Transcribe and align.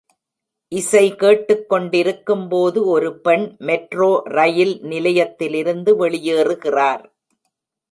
இசை 0.71 1.03
கேட்டுக்கொண்டிருக்கும்போது 1.11 2.79
ஒரு 2.85 3.09
பெண் 3.19 3.45
மெட்ரோ 3.59 4.09
ரயில் 4.37 4.75
நிலையத்திலிருந்து 4.83 5.93
வெளியேறுகிறார். 5.95 7.05